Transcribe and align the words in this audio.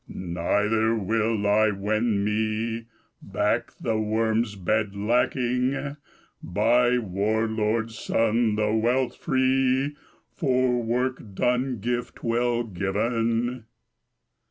Neither 0.07 0.95
will 0.95 1.45
I 1.45 1.69
wend 1.69 2.25
me 2.25 2.85
Back, 3.21 3.71
the 3.79 3.99
worms' 3.99 4.55
bed 4.55 4.95
lacking, 4.95 5.95
By 6.41 6.97
war 6.97 7.45
lord's 7.45 7.99
son, 7.99 8.55
the 8.55 8.73
wealth 8.73 9.15
free, 9.15 9.95
For 10.33 10.81
work 10.81 11.35
done 11.35 11.77
gift 11.81 12.23
well 12.23 12.63
given." 12.63 13.65